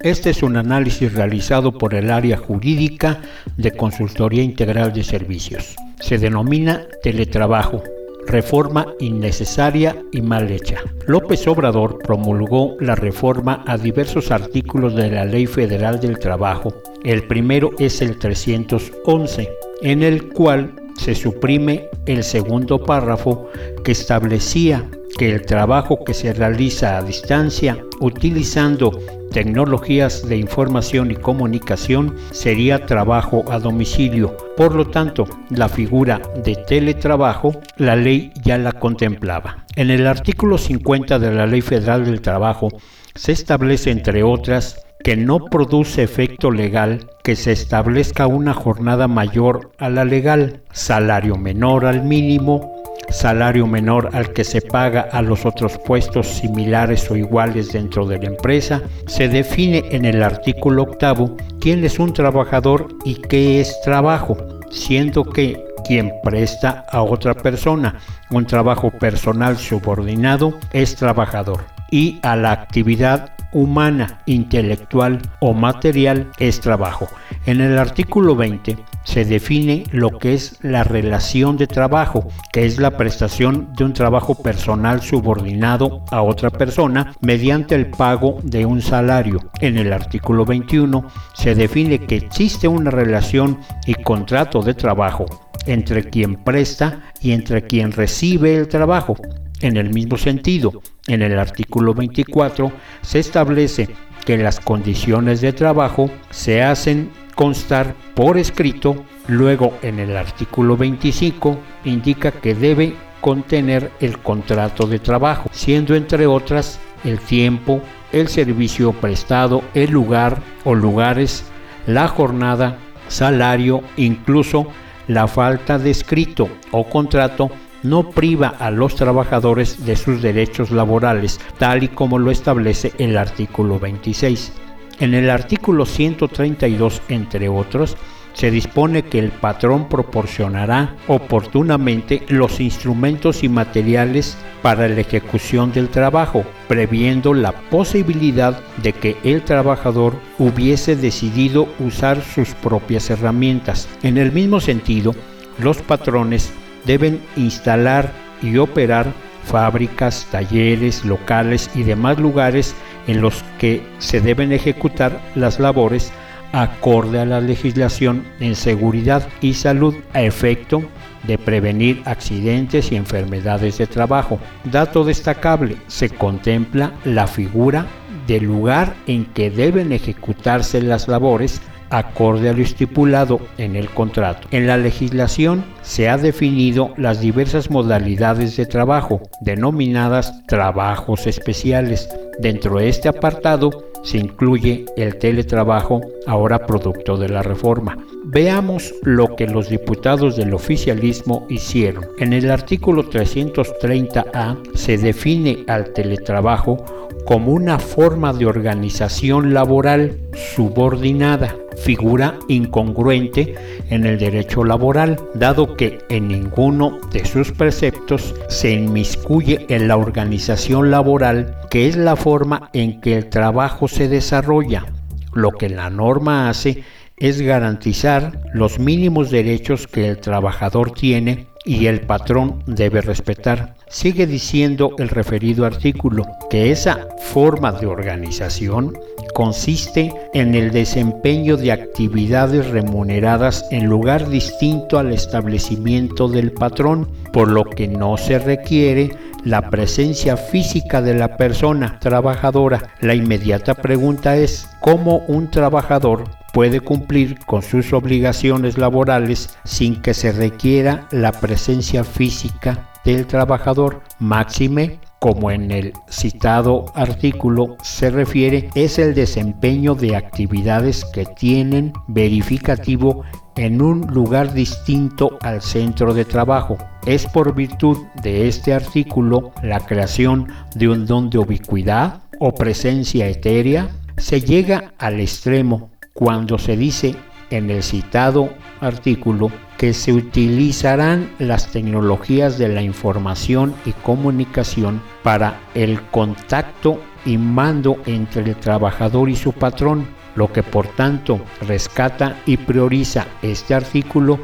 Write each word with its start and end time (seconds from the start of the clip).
Este 0.00 0.30
es 0.30 0.44
un 0.44 0.56
análisis 0.56 1.12
realizado 1.12 1.72
por 1.72 1.92
el 1.92 2.12
área 2.12 2.36
jurídica 2.36 3.20
de 3.56 3.72
Consultoría 3.72 4.44
Integral 4.44 4.92
de 4.92 5.02
Servicios. 5.02 5.74
Se 5.98 6.18
denomina 6.18 6.86
teletrabajo 7.02 7.82
reforma 8.28 8.86
innecesaria 9.00 9.96
y 10.12 10.20
mal 10.20 10.50
hecha. 10.50 10.76
López 11.06 11.48
Obrador 11.48 11.98
promulgó 11.98 12.76
la 12.78 12.94
reforma 12.94 13.64
a 13.66 13.78
diversos 13.78 14.30
artículos 14.30 14.94
de 14.94 15.10
la 15.10 15.24
Ley 15.24 15.46
Federal 15.46 15.98
del 15.98 16.18
Trabajo. 16.18 16.72
El 17.04 17.26
primero 17.26 17.70
es 17.78 18.02
el 18.02 18.18
311, 18.18 19.48
en 19.82 20.02
el 20.02 20.28
cual 20.28 20.74
se 20.96 21.14
suprime 21.14 21.88
el 22.06 22.22
segundo 22.22 22.84
párrafo 22.84 23.48
que 23.82 23.92
establecía 23.92 24.84
que 25.16 25.32
el 25.32 25.46
trabajo 25.46 26.04
que 26.04 26.14
se 26.14 26.32
realiza 26.32 26.96
a 26.96 27.02
distancia 27.02 27.78
utilizando 28.00 28.98
tecnologías 29.30 30.28
de 30.28 30.36
información 30.36 31.10
y 31.10 31.16
comunicación 31.16 32.16
sería 32.30 32.86
trabajo 32.86 33.44
a 33.50 33.58
domicilio. 33.58 34.36
Por 34.56 34.74
lo 34.74 34.86
tanto, 34.86 35.26
la 35.50 35.68
figura 35.68 36.20
de 36.44 36.56
teletrabajo, 36.56 37.52
la 37.76 37.96
ley 37.96 38.32
ya 38.42 38.58
la 38.58 38.72
contemplaba. 38.72 39.64
En 39.76 39.90
el 39.90 40.06
artículo 40.06 40.58
50 40.58 41.18
de 41.18 41.32
la 41.32 41.46
Ley 41.46 41.60
Federal 41.60 42.04
del 42.04 42.20
Trabajo 42.20 42.68
se 43.14 43.32
establece, 43.32 43.90
entre 43.90 44.22
otras, 44.22 44.84
que 45.04 45.16
no 45.16 45.44
produce 45.44 46.02
efecto 46.02 46.50
legal 46.50 47.08
que 47.22 47.36
se 47.36 47.52
establezca 47.52 48.26
una 48.26 48.54
jornada 48.54 49.06
mayor 49.06 49.70
a 49.78 49.88
la 49.88 50.04
legal, 50.04 50.62
salario 50.72 51.36
menor 51.36 51.86
al 51.86 52.02
mínimo, 52.02 52.77
salario 53.10 53.66
menor 53.66 54.10
al 54.12 54.32
que 54.32 54.44
se 54.44 54.60
paga 54.60 55.08
a 55.12 55.22
los 55.22 55.46
otros 55.46 55.78
puestos 55.78 56.26
similares 56.26 57.10
o 57.10 57.16
iguales 57.16 57.72
dentro 57.72 58.06
de 58.06 58.18
la 58.18 58.26
empresa, 58.26 58.82
se 59.06 59.28
define 59.28 59.84
en 59.90 60.04
el 60.04 60.22
artículo 60.22 60.82
octavo 60.82 61.36
quién 61.60 61.84
es 61.84 61.98
un 61.98 62.12
trabajador 62.12 62.88
y 63.04 63.16
qué 63.16 63.60
es 63.60 63.80
trabajo, 63.82 64.36
siendo 64.70 65.24
que 65.24 65.64
quien 65.84 66.12
presta 66.22 66.84
a 66.90 67.02
otra 67.02 67.34
persona 67.34 67.96
un 68.30 68.46
trabajo 68.46 68.90
personal 68.90 69.56
subordinado 69.56 70.58
es 70.72 70.96
trabajador 70.96 71.64
y 71.90 72.18
a 72.22 72.36
la 72.36 72.52
actividad 72.52 73.30
humana, 73.52 74.20
intelectual 74.26 75.20
o 75.40 75.54
material 75.54 76.30
es 76.38 76.60
trabajo. 76.60 77.08
En 77.46 77.60
el 77.60 77.78
artículo 77.78 78.36
20 78.36 78.76
se 79.08 79.24
define 79.24 79.84
lo 79.90 80.18
que 80.18 80.34
es 80.34 80.58
la 80.60 80.84
relación 80.84 81.56
de 81.56 81.66
trabajo, 81.66 82.28
que 82.52 82.66
es 82.66 82.78
la 82.78 82.98
prestación 82.98 83.72
de 83.74 83.84
un 83.84 83.94
trabajo 83.94 84.34
personal 84.34 85.00
subordinado 85.00 86.04
a 86.10 86.20
otra 86.20 86.50
persona 86.50 87.14
mediante 87.22 87.74
el 87.74 87.86
pago 87.86 88.38
de 88.42 88.66
un 88.66 88.82
salario. 88.82 89.50
En 89.62 89.78
el 89.78 89.94
artículo 89.94 90.44
21 90.44 91.06
se 91.32 91.54
define 91.54 92.00
que 92.00 92.16
existe 92.16 92.68
una 92.68 92.90
relación 92.90 93.58
y 93.86 93.94
contrato 93.94 94.60
de 94.60 94.74
trabajo 94.74 95.24
entre 95.64 96.04
quien 96.04 96.44
presta 96.44 97.00
y 97.22 97.32
entre 97.32 97.62
quien 97.62 97.92
recibe 97.92 98.56
el 98.56 98.68
trabajo. 98.68 99.16
En 99.62 99.78
el 99.78 99.88
mismo 99.88 100.18
sentido, 100.18 100.82
en 101.06 101.22
el 101.22 101.38
artículo 101.38 101.94
24 101.94 102.70
se 103.00 103.20
establece 103.20 103.88
que 104.26 104.36
las 104.36 104.60
condiciones 104.60 105.40
de 105.40 105.54
trabajo 105.54 106.10
se 106.28 106.62
hacen 106.62 107.10
constar 107.38 107.94
por 108.16 108.36
escrito, 108.36 109.04
luego 109.28 109.72
en 109.82 110.00
el 110.00 110.16
artículo 110.16 110.76
25 110.76 111.56
indica 111.84 112.32
que 112.32 112.52
debe 112.52 112.96
contener 113.20 113.92
el 114.00 114.18
contrato 114.18 114.88
de 114.88 114.98
trabajo, 114.98 115.48
siendo 115.52 115.94
entre 115.94 116.26
otras 116.26 116.80
el 117.04 117.20
tiempo, 117.20 117.80
el 118.10 118.26
servicio 118.26 118.90
prestado, 118.90 119.62
el 119.74 119.92
lugar 119.92 120.42
o 120.64 120.74
lugares, 120.74 121.44
la 121.86 122.08
jornada, 122.08 122.78
salario, 123.06 123.82
incluso 123.96 124.66
la 125.06 125.28
falta 125.28 125.78
de 125.78 125.92
escrito 125.92 126.48
o 126.72 126.88
contrato 126.88 127.52
no 127.84 128.10
priva 128.10 128.48
a 128.48 128.72
los 128.72 128.96
trabajadores 128.96 129.86
de 129.86 129.94
sus 129.94 130.22
derechos 130.22 130.72
laborales, 130.72 131.38
tal 131.56 131.84
y 131.84 131.88
como 131.88 132.18
lo 132.18 132.32
establece 132.32 132.92
el 132.98 133.16
artículo 133.16 133.78
26. 133.78 134.67
En 135.00 135.14
el 135.14 135.30
artículo 135.30 135.86
132, 135.86 137.02
entre 137.08 137.48
otros, 137.48 137.96
se 138.32 138.50
dispone 138.50 139.02
que 139.02 139.18
el 139.18 139.30
patrón 139.30 139.88
proporcionará 139.88 140.94
oportunamente 141.08 142.22
los 142.28 142.60
instrumentos 142.60 143.42
y 143.42 143.48
materiales 143.48 144.36
para 144.62 144.88
la 144.88 145.00
ejecución 145.00 145.72
del 145.72 145.88
trabajo, 145.88 146.44
previendo 146.68 147.34
la 147.34 147.52
posibilidad 147.52 148.60
de 148.82 148.92
que 148.92 149.16
el 149.24 149.42
trabajador 149.42 150.14
hubiese 150.38 150.96
decidido 150.96 151.68
usar 151.78 152.22
sus 152.22 152.50
propias 152.54 153.10
herramientas. 153.10 153.88
En 154.02 154.18
el 154.18 154.32
mismo 154.32 154.60
sentido, 154.60 155.14
los 155.58 155.78
patrones 155.82 156.52
deben 156.86 157.20
instalar 157.36 158.12
y 158.42 158.56
operar 158.58 159.12
fábricas, 159.44 160.26
talleres, 160.30 161.04
locales 161.04 161.70
y 161.74 161.82
demás 161.82 162.18
lugares 162.18 162.74
en 163.08 163.20
los 163.20 163.42
que 163.58 163.82
se 163.98 164.20
deben 164.20 164.52
ejecutar 164.52 165.20
las 165.34 165.58
labores 165.58 166.12
acorde 166.52 167.20
a 167.20 167.24
la 167.24 167.40
legislación 167.40 168.24
en 168.40 168.54
seguridad 168.54 169.28
y 169.40 169.54
salud 169.54 169.94
a 170.14 170.22
efecto 170.22 170.82
de 171.26 171.36
prevenir 171.36 172.02
accidentes 172.04 172.92
y 172.92 172.96
enfermedades 172.96 173.78
de 173.78 173.86
trabajo. 173.86 174.38
Dato 174.64 175.04
destacable, 175.04 175.76
se 175.88 176.10
contempla 176.10 176.92
la 177.04 177.26
figura 177.26 177.86
del 178.26 178.44
lugar 178.44 178.94
en 179.06 179.24
que 179.24 179.50
deben 179.50 179.92
ejecutarse 179.92 180.80
las 180.80 181.08
labores 181.08 181.60
acorde 181.90 182.48
a 182.48 182.52
lo 182.52 182.62
estipulado 182.62 183.40
en 183.58 183.76
el 183.76 183.88
contrato. 183.90 184.48
En 184.50 184.66
la 184.66 184.76
legislación 184.76 185.64
se 185.82 186.08
ha 186.08 186.18
definido 186.18 186.92
las 186.96 187.20
diversas 187.20 187.70
modalidades 187.70 188.56
de 188.56 188.66
trabajo, 188.66 189.22
denominadas 189.40 190.44
trabajos 190.46 191.26
especiales. 191.26 192.08
Dentro 192.38 192.78
de 192.78 192.88
este 192.88 193.08
apartado 193.08 193.88
se 194.04 194.18
incluye 194.18 194.84
el 194.96 195.16
teletrabajo, 195.18 196.00
ahora 196.26 196.66
producto 196.66 197.16
de 197.16 197.28
la 197.28 197.42
reforma. 197.42 197.98
Veamos 198.24 198.94
lo 199.02 199.34
que 199.36 199.46
los 199.46 199.68
diputados 199.68 200.36
del 200.36 200.54
oficialismo 200.54 201.46
hicieron. 201.48 202.06
En 202.18 202.32
el 202.32 202.50
artículo 202.50 203.08
330A 203.10 204.58
se 204.74 204.98
define 204.98 205.64
al 205.66 205.92
teletrabajo 205.92 207.07
como 207.28 207.52
una 207.52 207.78
forma 207.78 208.32
de 208.32 208.46
organización 208.46 209.52
laboral 209.52 210.18
subordinada, 210.54 211.54
figura 211.76 212.38
incongruente 212.48 213.54
en 213.90 214.06
el 214.06 214.18
derecho 214.18 214.64
laboral, 214.64 215.20
dado 215.34 215.76
que 215.76 215.98
en 216.08 216.28
ninguno 216.28 216.98
de 217.12 217.26
sus 217.26 217.52
preceptos 217.52 218.34
se 218.48 218.72
inmiscuye 218.72 219.66
en 219.68 219.88
la 219.88 219.98
organización 219.98 220.90
laboral, 220.90 221.54
que 221.70 221.86
es 221.86 221.98
la 221.98 222.16
forma 222.16 222.70
en 222.72 222.98
que 223.02 223.18
el 223.18 223.28
trabajo 223.28 223.88
se 223.88 224.08
desarrolla. 224.08 224.86
Lo 225.34 225.50
que 225.50 225.68
la 225.68 225.90
norma 225.90 226.48
hace 226.48 226.82
es 227.18 227.42
garantizar 227.42 228.40
los 228.54 228.78
mínimos 228.78 229.30
derechos 229.30 229.86
que 229.86 230.08
el 230.08 230.16
trabajador 230.16 230.92
tiene 230.92 231.46
y 231.66 231.88
el 231.88 232.00
patrón 232.00 232.62
debe 232.66 233.02
respetar. 233.02 233.74
Sigue 233.90 234.26
diciendo 234.26 234.92
el 234.98 235.08
referido 235.08 235.64
artículo 235.64 236.26
que 236.50 236.70
esa 236.70 237.08
forma 237.18 237.72
de 237.72 237.86
organización 237.86 238.92
consiste 239.34 240.12
en 240.34 240.54
el 240.54 240.72
desempeño 240.72 241.56
de 241.56 241.72
actividades 241.72 242.68
remuneradas 242.68 243.64
en 243.70 243.86
lugar 243.86 244.28
distinto 244.28 244.98
al 244.98 245.12
establecimiento 245.12 246.28
del 246.28 246.52
patrón, 246.52 247.08
por 247.32 247.48
lo 247.48 247.64
que 247.64 247.88
no 247.88 248.18
se 248.18 248.38
requiere 248.38 249.10
la 249.44 249.70
presencia 249.70 250.36
física 250.36 251.00
de 251.00 251.14
la 251.14 251.36
persona 251.36 251.98
trabajadora. 251.98 252.90
La 253.00 253.14
inmediata 253.14 253.74
pregunta 253.74 254.36
es, 254.36 254.68
¿cómo 254.80 255.24
un 255.28 255.50
trabajador 255.50 256.24
puede 256.52 256.80
cumplir 256.80 257.38
con 257.46 257.62
sus 257.62 257.92
obligaciones 257.92 258.76
laborales 258.76 259.56
sin 259.64 260.02
que 260.02 260.12
se 260.12 260.32
requiera 260.32 261.06
la 261.10 261.32
presencia 261.32 262.04
física 262.04 262.88
del 263.12 263.26
trabajador, 263.26 264.02
máxime 264.18 265.00
como 265.18 265.50
en 265.50 265.70
el 265.70 265.92
citado 266.08 266.86
artículo 266.94 267.76
se 267.82 268.10
refiere, 268.10 268.70
es 268.74 268.98
el 268.98 269.14
desempeño 269.14 269.94
de 269.94 270.14
actividades 270.14 271.04
que 271.06 271.24
tienen 271.24 271.92
verificativo 272.06 273.24
en 273.56 273.82
un 273.82 274.02
lugar 274.02 274.52
distinto 274.52 275.38
al 275.42 275.60
centro 275.60 276.14
de 276.14 276.24
trabajo. 276.24 276.78
Es 277.06 277.26
por 277.26 277.54
virtud 277.54 277.98
de 278.22 278.46
este 278.46 278.72
artículo 278.72 279.52
la 279.62 279.80
creación 279.80 280.46
de 280.76 280.88
un 280.88 281.06
don 281.06 281.30
de 281.30 281.38
ubicuidad 281.38 282.22
o 282.38 282.54
presencia 282.54 283.26
etérea 283.26 283.88
se 284.16 284.40
llega 284.40 284.92
al 284.98 285.18
extremo 285.18 285.90
cuando 286.12 286.58
se 286.58 286.76
dice 286.76 287.16
en 287.50 287.70
el 287.70 287.82
citado 287.82 288.50
artículo 288.80 289.50
que 289.78 289.94
se 289.94 290.12
utilizarán 290.12 291.30
las 291.38 291.70
tecnologías 291.70 292.58
de 292.58 292.68
la 292.68 292.82
información 292.82 293.74
y 293.86 293.92
comunicación 293.92 295.00
para 295.22 295.60
el 295.74 296.02
contacto 296.02 297.00
y 297.24 297.38
mando 297.38 297.96
entre 298.04 298.42
el 298.42 298.56
trabajador 298.56 299.30
y 299.30 299.36
su 299.36 299.52
patrón. 299.52 300.06
Lo 300.34 300.52
que 300.52 300.62
por 300.62 300.88
tanto 300.88 301.40
rescata 301.66 302.36
y 302.44 302.56
prioriza 302.56 303.26
este 303.40 303.74
artículo 303.74 304.38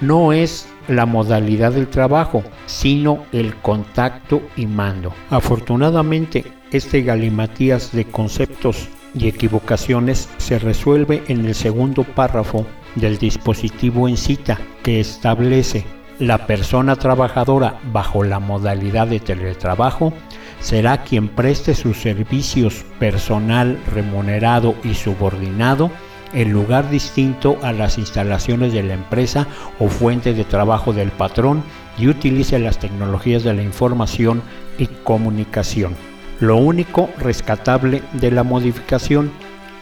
no 0.00 0.32
es 0.32 0.68
la 0.88 1.04
modalidad 1.04 1.72
del 1.72 1.88
trabajo, 1.88 2.44
sino 2.66 3.24
el 3.32 3.56
contacto 3.56 4.40
y 4.56 4.66
mando. 4.66 5.12
Afortunadamente, 5.30 6.44
este 6.70 7.02
galimatías 7.02 7.92
de 7.92 8.04
conceptos 8.04 8.88
y 9.14 9.28
equivocaciones 9.28 10.28
se 10.36 10.58
resuelve 10.58 11.22
en 11.28 11.44
el 11.46 11.54
segundo 11.54 12.04
párrafo 12.04 12.66
del 12.96 13.18
dispositivo 13.18 14.08
en 14.08 14.16
cita 14.16 14.58
que 14.82 15.00
establece 15.00 15.84
la 16.18 16.46
persona 16.46 16.96
trabajadora 16.96 17.78
bajo 17.92 18.24
la 18.24 18.40
modalidad 18.40 19.06
de 19.06 19.20
teletrabajo 19.20 20.12
será 20.60 21.04
quien 21.04 21.28
preste 21.28 21.74
sus 21.74 21.98
servicios 21.98 22.84
personal 22.98 23.78
remunerado 23.92 24.74
y 24.82 24.94
subordinado 24.94 25.90
en 26.32 26.52
lugar 26.52 26.90
distinto 26.90 27.58
a 27.62 27.72
las 27.72 27.98
instalaciones 27.98 28.72
de 28.72 28.82
la 28.82 28.94
empresa 28.94 29.46
o 29.78 29.88
fuente 29.88 30.34
de 30.34 30.44
trabajo 30.44 30.92
del 30.92 31.10
patrón 31.10 31.62
y 31.98 32.08
utilice 32.08 32.58
las 32.58 32.78
tecnologías 32.78 33.44
de 33.44 33.54
la 33.54 33.62
información 33.62 34.42
y 34.78 34.86
comunicación. 34.86 35.94
Lo 36.40 36.56
único 36.56 37.08
rescatable 37.18 38.02
de 38.14 38.30
la 38.30 38.42
modificación, 38.42 39.30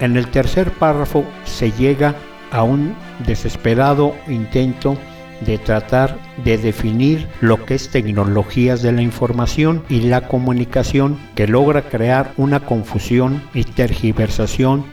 en 0.00 0.16
el 0.16 0.28
tercer 0.28 0.70
párrafo 0.72 1.24
se 1.44 1.72
llega 1.72 2.10
a 2.10 2.14
un 2.62 2.94
desesperado 3.26 4.14
intento 4.28 4.96
de 5.40 5.58
tratar 5.58 6.18
de 6.44 6.58
definir 6.58 7.28
lo 7.40 7.64
que 7.64 7.74
es 7.74 7.90
tecnologías 7.90 8.82
de 8.82 8.92
la 8.92 9.02
información 9.02 9.82
y 9.88 10.02
la 10.02 10.28
comunicación 10.28 11.18
que 11.34 11.46
logra 11.46 11.82
crear 11.82 12.32
una 12.36 12.60
confusión 12.60 13.42
y 13.52 13.64
tergiversación 13.64 14.84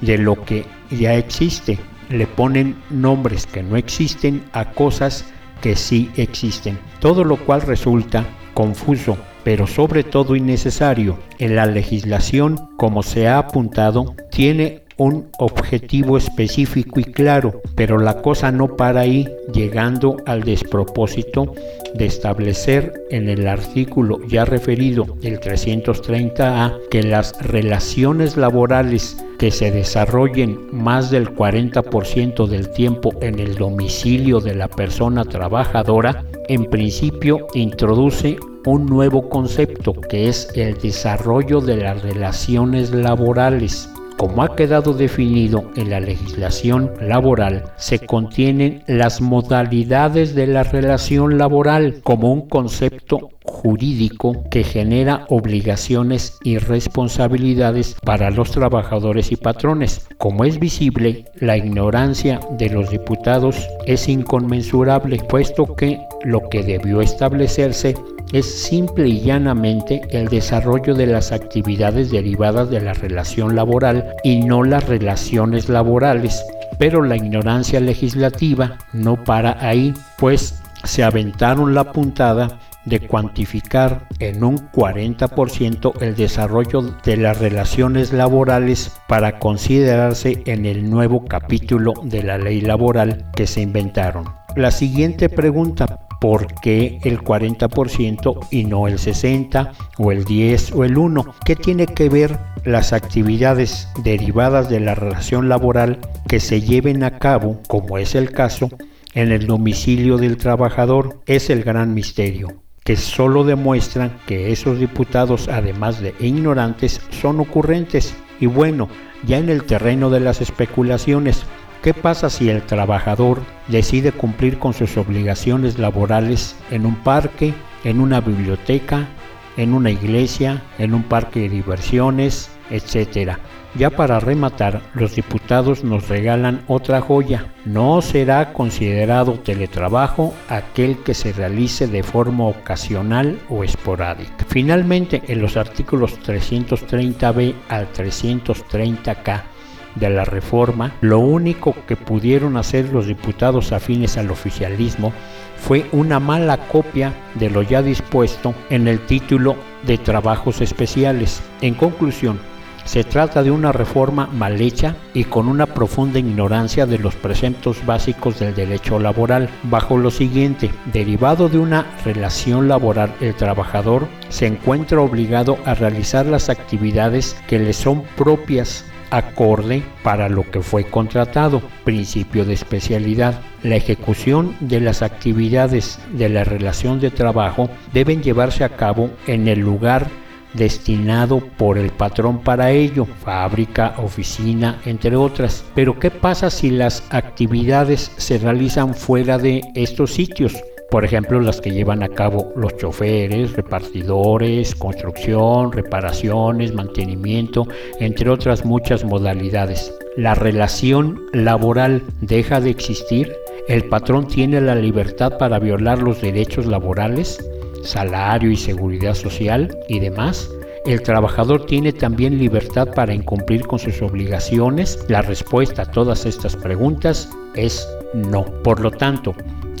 de 0.00 0.18
lo 0.18 0.44
que 0.44 0.66
ya 0.90 1.14
existe. 1.14 1.78
Le 2.08 2.26
ponen 2.26 2.76
nombres 2.90 3.46
que 3.46 3.62
no 3.62 3.76
existen 3.76 4.44
a 4.52 4.72
cosas 4.72 5.24
que 5.60 5.76
sí 5.76 6.10
existen, 6.16 6.78
todo 6.98 7.24
lo 7.24 7.36
cual 7.36 7.62
resulta 7.62 8.26
confuso, 8.54 9.16
pero 9.44 9.66
sobre 9.66 10.04
todo 10.04 10.36
innecesario. 10.36 11.18
En 11.38 11.56
la 11.56 11.66
legislación, 11.66 12.68
como 12.76 13.02
se 13.02 13.28
ha 13.28 13.38
apuntado, 13.38 14.14
tiene 14.30 14.81
un 15.02 15.28
objetivo 15.38 16.16
específico 16.16 17.00
y 17.00 17.04
claro, 17.04 17.60
pero 17.74 17.98
la 17.98 18.22
cosa 18.22 18.52
no 18.52 18.76
para 18.76 19.00
ahí, 19.00 19.28
llegando 19.52 20.16
al 20.26 20.42
despropósito 20.44 21.52
de 21.94 22.06
establecer 22.06 22.92
en 23.10 23.28
el 23.28 23.48
artículo 23.48 24.20
ya 24.28 24.44
referido, 24.44 25.06
el 25.22 25.40
330A, 25.40 26.88
que 26.88 27.02
las 27.02 27.32
relaciones 27.40 28.36
laborales 28.36 29.16
que 29.40 29.50
se 29.50 29.72
desarrollen 29.72 30.56
más 30.70 31.10
del 31.10 31.34
40% 31.34 32.46
del 32.46 32.70
tiempo 32.70 33.10
en 33.20 33.40
el 33.40 33.56
domicilio 33.56 34.38
de 34.38 34.54
la 34.54 34.68
persona 34.68 35.24
trabajadora, 35.24 36.24
en 36.48 36.66
principio 36.66 37.48
introduce 37.54 38.36
un 38.66 38.86
nuevo 38.86 39.28
concepto 39.28 39.94
que 39.94 40.28
es 40.28 40.48
el 40.54 40.78
desarrollo 40.78 41.60
de 41.60 41.78
las 41.78 42.02
relaciones 42.02 42.92
laborales 42.92 43.88
como 44.22 44.44
ha 44.44 44.54
quedado 44.54 44.92
definido 44.92 45.68
en 45.74 45.90
la 45.90 45.98
legislación 45.98 46.92
laboral, 47.00 47.64
se 47.76 47.98
contienen 47.98 48.84
las 48.86 49.20
modalidades 49.20 50.36
de 50.36 50.46
la 50.46 50.62
relación 50.62 51.38
laboral 51.38 52.02
como 52.04 52.32
un 52.32 52.48
concepto 52.48 53.30
jurídico 53.44 54.44
que 54.48 54.62
genera 54.62 55.26
obligaciones 55.28 56.38
y 56.44 56.58
responsabilidades 56.58 57.96
para 58.04 58.30
los 58.30 58.52
trabajadores 58.52 59.32
y 59.32 59.36
patrones. 59.36 60.06
Como 60.18 60.44
es 60.44 60.60
visible, 60.60 61.24
la 61.40 61.56
ignorancia 61.56 62.38
de 62.58 62.70
los 62.70 62.90
diputados 62.90 63.68
es 63.86 64.08
inconmensurable, 64.08 65.18
puesto 65.28 65.74
que 65.74 65.98
lo 66.24 66.48
que 66.48 66.62
debió 66.62 67.00
establecerse 67.00 67.94
es 68.32 68.46
simple 68.46 69.08
y 69.08 69.20
llanamente 69.20 70.02
el 70.10 70.28
desarrollo 70.28 70.94
de 70.94 71.06
las 71.06 71.32
actividades 71.32 72.10
derivadas 72.10 72.70
de 72.70 72.80
la 72.80 72.94
relación 72.94 73.54
laboral 73.54 74.14
y 74.24 74.40
no 74.40 74.62
las 74.62 74.88
relaciones 74.88 75.68
laborales. 75.68 76.44
Pero 76.78 77.02
la 77.02 77.16
ignorancia 77.16 77.78
legislativa 77.80 78.78
no 78.92 79.22
para 79.22 79.56
ahí, 79.60 79.92
pues 80.18 80.62
se 80.84 81.04
aventaron 81.04 81.74
la 81.74 81.92
puntada 81.92 82.58
de 82.84 83.00
cuantificar 83.00 84.08
en 84.18 84.42
un 84.42 84.58
40% 84.72 86.02
el 86.02 86.16
desarrollo 86.16 86.82
de 87.04 87.16
las 87.16 87.38
relaciones 87.38 88.12
laborales 88.12 88.92
para 89.06 89.38
considerarse 89.38 90.42
en 90.46 90.66
el 90.66 90.90
nuevo 90.90 91.24
capítulo 91.26 91.94
de 92.02 92.22
la 92.24 92.38
ley 92.38 92.60
laboral 92.60 93.26
que 93.36 93.46
se 93.46 93.60
inventaron. 93.60 94.24
La 94.56 94.70
siguiente 94.70 95.28
pregunta 95.28 96.00
¿por 96.22 96.46
qué 96.60 97.00
el 97.02 97.20
40% 97.20 98.46
y 98.52 98.62
no 98.62 98.86
el 98.86 99.00
60 99.00 99.72
o 99.98 100.12
el 100.12 100.24
10 100.24 100.70
o 100.70 100.84
el 100.84 100.96
1? 100.96 101.34
¿Qué 101.44 101.56
tiene 101.56 101.88
que 101.88 102.08
ver 102.08 102.38
las 102.64 102.92
actividades 102.92 103.88
derivadas 104.04 104.70
de 104.70 104.78
la 104.78 104.94
relación 104.94 105.48
laboral 105.48 105.98
que 106.28 106.38
se 106.38 106.60
lleven 106.60 107.02
a 107.02 107.18
cabo, 107.18 107.60
como 107.66 107.98
es 107.98 108.14
el 108.14 108.30
caso, 108.30 108.68
en 109.14 109.32
el 109.32 109.48
domicilio 109.48 110.16
del 110.16 110.36
trabajador? 110.36 111.18
Es 111.26 111.50
el 111.50 111.64
gran 111.64 111.92
misterio 111.92 112.62
que 112.84 112.94
solo 112.94 113.42
demuestran 113.42 114.16
que 114.26 114.52
esos 114.52 114.78
diputados, 114.78 115.48
además 115.48 116.00
de 116.00 116.14
ignorantes, 116.20 117.00
son 117.10 117.40
ocurrentes. 117.40 118.14
Y 118.38 118.46
bueno, 118.46 118.88
ya 119.26 119.38
en 119.38 119.48
el 119.48 119.64
terreno 119.64 120.08
de 120.08 120.20
las 120.20 120.40
especulaciones, 120.40 121.44
¿Qué 121.82 121.94
pasa 121.94 122.30
si 122.30 122.48
el 122.48 122.62
trabajador 122.62 123.40
decide 123.66 124.12
cumplir 124.12 124.60
con 124.60 124.72
sus 124.72 124.96
obligaciones 124.96 125.80
laborales 125.80 126.54
en 126.70 126.86
un 126.86 126.94
parque, 126.94 127.54
en 127.82 128.00
una 128.00 128.20
biblioteca, 128.20 129.08
en 129.56 129.74
una 129.74 129.90
iglesia, 129.90 130.62
en 130.78 130.94
un 130.94 131.02
parque 131.02 131.40
de 131.40 131.48
diversiones, 131.48 132.52
etcétera? 132.70 133.40
Ya 133.74 133.90
para 133.90 134.20
rematar, 134.20 134.80
los 134.94 135.16
diputados 135.16 135.82
nos 135.82 136.08
regalan 136.08 136.62
otra 136.68 137.00
joya. 137.00 137.52
No 137.64 138.00
será 138.00 138.52
considerado 138.52 139.40
teletrabajo 139.40 140.34
aquel 140.48 140.98
que 140.98 141.14
se 141.14 141.32
realice 141.32 141.88
de 141.88 142.04
forma 142.04 142.44
ocasional 142.44 143.40
o 143.48 143.64
esporádica. 143.64 144.46
Finalmente, 144.46 145.20
en 145.26 145.42
los 145.42 145.56
artículos 145.56 146.16
330b 146.20 147.54
al 147.68 147.92
330k 147.92 149.51
de 149.94 150.10
la 150.10 150.24
reforma, 150.24 150.92
lo 151.00 151.18
único 151.18 151.74
que 151.86 151.96
pudieron 151.96 152.56
hacer 152.56 152.90
los 152.92 153.06
diputados 153.06 153.72
afines 153.72 154.16
al 154.16 154.30
oficialismo 154.30 155.12
fue 155.56 155.86
una 155.92 156.18
mala 156.18 156.56
copia 156.68 157.12
de 157.34 157.48
lo 157.48 157.62
ya 157.62 157.82
dispuesto 157.82 158.54
en 158.70 158.88
el 158.88 158.98
título 159.06 159.56
de 159.86 159.98
trabajos 159.98 160.60
especiales. 160.60 161.42
En 161.60 161.74
conclusión, 161.74 162.40
se 162.84 163.04
trata 163.04 163.42
de 163.42 163.50
una 163.50 163.70
reforma 163.70 164.26
mal 164.26 164.60
hecha 164.60 164.96
y 165.14 165.24
con 165.24 165.46
una 165.48 165.66
profunda 165.66 166.18
ignorancia 166.18 166.84
de 166.84 166.98
los 166.98 167.14
preceptos 167.14 167.84
básicos 167.86 168.40
del 168.40 168.54
derecho 168.54 168.98
laboral. 168.98 169.48
Bajo 169.64 169.96
lo 169.96 170.10
siguiente, 170.10 170.70
derivado 170.92 171.48
de 171.48 171.58
una 171.58 171.86
relación 172.04 172.68
laboral, 172.68 173.14
el 173.20 173.34
trabajador 173.34 174.08
se 174.28 174.46
encuentra 174.46 175.00
obligado 175.00 175.58
a 175.64 175.74
realizar 175.74 176.26
las 176.26 176.48
actividades 176.48 177.36
que 177.46 177.60
le 177.60 177.72
son 177.72 178.02
propias 178.16 178.84
acorde 179.12 179.82
para 180.02 180.28
lo 180.28 180.50
que 180.50 180.62
fue 180.62 180.84
contratado, 180.84 181.62
principio 181.84 182.44
de 182.44 182.54
especialidad. 182.54 183.40
La 183.62 183.76
ejecución 183.76 184.56
de 184.60 184.80
las 184.80 185.02
actividades 185.02 186.00
de 186.12 186.30
la 186.30 186.44
relación 186.44 186.98
de 186.98 187.10
trabajo 187.10 187.68
deben 187.92 188.22
llevarse 188.22 188.64
a 188.64 188.70
cabo 188.70 189.10
en 189.26 189.46
el 189.48 189.60
lugar 189.60 190.08
destinado 190.54 191.40
por 191.40 191.78
el 191.78 191.90
patrón 191.90 192.40
para 192.40 192.70
ello, 192.70 193.04
fábrica, 193.04 193.94
oficina, 193.98 194.80
entre 194.86 195.14
otras. 195.16 195.64
Pero 195.74 195.98
¿qué 195.98 196.10
pasa 196.10 196.50
si 196.50 196.70
las 196.70 197.04
actividades 197.10 198.12
se 198.16 198.38
realizan 198.38 198.94
fuera 198.94 199.38
de 199.38 199.62
estos 199.74 200.12
sitios? 200.12 200.56
Por 200.92 201.06
ejemplo, 201.06 201.40
las 201.40 201.62
que 201.62 201.70
llevan 201.70 202.02
a 202.02 202.10
cabo 202.10 202.52
los 202.54 202.76
choferes, 202.76 203.54
repartidores, 203.54 204.74
construcción, 204.74 205.72
reparaciones, 205.72 206.74
mantenimiento, 206.74 207.66
entre 207.98 208.28
otras 208.28 208.66
muchas 208.66 209.02
modalidades. 209.02 209.90
La 210.18 210.34
relación 210.34 211.22
laboral 211.32 212.02
deja 212.20 212.60
de 212.60 212.68
existir, 212.68 213.32
el 213.68 213.84
patrón 213.84 214.28
tiene 214.28 214.60
la 214.60 214.74
libertad 214.74 215.38
para 215.38 215.58
violar 215.58 216.02
los 216.02 216.20
derechos 216.20 216.66
laborales, 216.66 217.42
salario 217.82 218.50
y 218.50 218.56
seguridad 218.56 219.14
social 219.14 219.74
y 219.88 219.98
demás. 219.98 220.50
El 220.84 221.00
trabajador 221.00 221.64
tiene 221.64 221.94
también 221.94 222.38
libertad 222.38 222.88
para 222.94 223.14
incumplir 223.14 223.66
con 223.66 223.78
sus 223.78 224.02
obligaciones. 224.02 225.02
La 225.08 225.22
respuesta 225.22 225.82
a 225.82 225.90
todas 225.90 226.26
estas 226.26 226.54
preguntas 226.54 227.30
es 227.54 227.88
no. 228.12 228.44
Por 228.62 228.80
lo 228.80 228.90
tanto, 228.90 229.34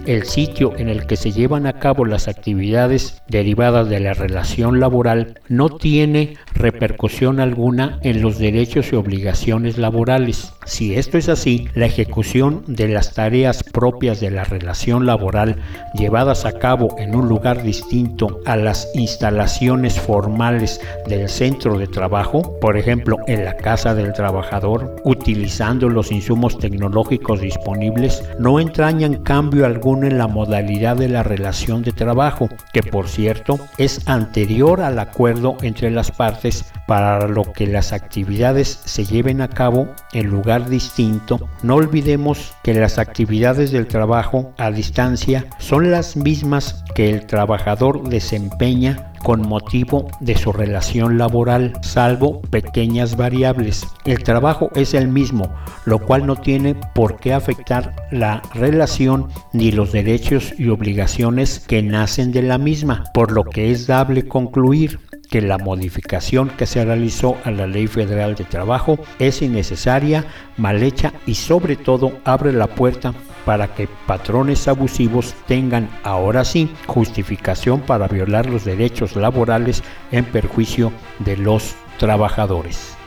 el 0.06 0.24
sitio 0.24 0.72
en 0.76 0.88
el 0.88 1.06
que 1.06 1.16
se 1.16 1.32
llevan 1.32 1.66
a 1.66 1.74
cabo 1.74 2.04
las 2.04 2.28
actividades 2.28 3.22
derivadas 3.28 3.88
de 3.88 4.00
la 4.00 4.14
relación 4.14 4.80
laboral 4.80 5.40
no 5.48 5.70
tiene 5.70 6.36
repercusión 6.54 7.40
alguna 7.40 7.98
en 8.02 8.22
los 8.22 8.38
derechos 8.38 8.92
y 8.92 8.96
obligaciones 8.96 9.78
laborales. 9.78 10.52
Si 10.64 10.94
esto 10.94 11.18
es 11.18 11.28
así, 11.28 11.68
la 11.74 11.86
ejecución 11.86 12.64
de 12.66 12.88
las 12.88 13.14
tareas 13.14 13.62
propias 13.62 14.20
de 14.20 14.30
la 14.30 14.44
relación 14.44 15.06
laboral 15.06 15.56
llevadas 15.94 16.44
a 16.44 16.52
cabo 16.52 16.96
en 16.98 17.14
un 17.14 17.28
lugar 17.28 17.62
distinto 17.62 18.40
a 18.44 18.56
las 18.56 18.88
instalaciones 18.94 20.00
formales 20.00 20.80
del 21.06 21.28
centro 21.28 21.78
de 21.78 21.86
trabajo, 21.86 22.58
por 22.60 22.76
ejemplo 22.76 23.18
en 23.26 23.44
la 23.44 23.56
casa 23.56 23.94
del 23.94 24.12
trabajador, 24.12 24.96
utilizando 25.04 25.88
los 25.88 26.12
insumos 26.12 26.58
tecnológicos 26.58 27.40
disponibles, 27.40 28.22
no 28.38 28.60
entrañan 28.60 29.22
cambio 29.22 29.66
alguno 29.66 29.91
en 30.00 30.18
la 30.18 30.26
modalidad 30.26 30.96
de 30.96 31.08
la 31.08 31.22
relación 31.22 31.82
de 31.82 31.92
trabajo, 31.92 32.48
que 32.72 32.82
por 32.82 33.08
cierto 33.08 33.58
es 33.78 34.08
anterior 34.08 34.80
al 34.80 34.98
acuerdo 34.98 35.56
entre 35.62 35.90
las 35.90 36.10
partes 36.10 36.64
para 36.86 37.28
lo 37.28 37.44
que 37.52 37.66
las 37.66 37.92
actividades 37.92 38.80
se 38.84 39.04
lleven 39.04 39.40
a 39.40 39.48
cabo 39.48 39.88
en 40.12 40.26
lugar 40.26 40.68
distinto. 40.68 41.48
No 41.62 41.76
olvidemos 41.76 42.52
que 42.62 42.74
las 42.74 42.98
actividades 42.98 43.70
del 43.70 43.86
trabajo 43.86 44.52
a 44.58 44.70
distancia 44.70 45.46
son 45.58 45.90
las 45.90 46.16
mismas 46.16 46.84
que 46.94 47.10
el 47.10 47.26
trabajador 47.26 48.08
desempeña 48.08 49.11
con 49.22 49.46
motivo 49.48 50.08
de 50.20 50.36
su 50.36 50.52
relación 50.52 51.18
laboral, 51.18 51.72
salvo 51.82 52.42
pequeñas 52.42 53.16
variables. 53.16 53.86
El 54.04 54.22
trabajo 54.22 54.70
es 54.74 54.94
el 54.94 55.08
mismo, 55.08 55.54
lo 55.84 55.98
cual 55.98 56.26
no 56.26 56.36
tiene 56.36 56.74
por 56.94 57.16
qué 57.18 57.32
afectar 57.32 57.94
la 58.10 58.42
relación 58.54 59.28
ni 59.52 59.72
los 59.72 59.92
derechos 59.92 60.54
y 60.58 60.68
obligaciones 60.68 61.60
que 61.60 61.82
nacen 61.82 62.32
de 62.32 62.42
la 62.42 62.58
misma, 62.58 63.04
por 63.14 63.32
lo 63.32 63.44
que 63.44 63.70
es 63.70 63.86
dable 63.86 64.26
concluir 64.26 64.98
que 65.32 65.40
la 65.40 65.56
modificación 65.56 66.50
que 66.50 66.66
se 66.66 66.84
realizó 66.84 67.38
a 67.44 67.50
la 67.50 67.66
Ley 67.66 67.86
Federal 67.86 68.34
de 68.34 68.44
Trabajo 68.44 68.98
es 69.18 69.40
innecesaria, 69.40 70.26
mal 70.58 70.82
hecha 70.82 71.14
y 71.24 71.36
sobre 71.36 71.74
todo 71.74 72.12
abre 72.24 72.52
la 72.52 72.66
puerta 72.66 73.14
para 73.46 73.74
que 73.74 73.88
patrones 74.06 74.68
abusivos 74.68 75.34
tengan 75.46 75.88
ahora 76.02 76.44
sí 76.44 76.70
justificación 76.86 77.80
para 77.80 78.08
violar 78.08 78.44
los 78.44 78.66
derechos 78.66 79.16
laborales 79.16 79.82
en 80.10 80.26
perjuicio 80.26 80.92
de 81.20 81.38
los 81.38 81.76
trabajadores. 81.98 83.01